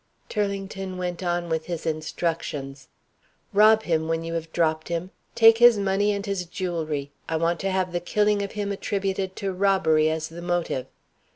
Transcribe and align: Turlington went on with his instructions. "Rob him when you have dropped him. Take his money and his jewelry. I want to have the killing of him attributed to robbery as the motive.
Turlington 0.29 0.97
went 0.97 1.21
on 1.21 1.47
with 1.47 1.67
his 1.67 1.85
instructions. 1.85 2.87
"Rob 3.53 3.83
him 3.83 4.07
when 4.07 4.23
you 4.23 4.33
have 4.33 4.51
dropped 4.51 4.87
him. 4.87 5.11
Take 5.35 5.59
his 5.59 5.77
money 5.77 6.11
and 6.11 6.25
his 6.25 6.45
jewelry. 6.47 7.11
I 7.29 7.37
want 7.37 7.59
to 7.59 7.69
have 7.69 7.91
the 7.91 7.99
killing 7.99 8.41
of 8.41 8.53
him 8.53 8.71
attributed 8.71 9.35
to 9.35 9.53
robbery 9.53 10.09
as 10.09 10.29
the 10.29 10.41
motive. 10.41 10.87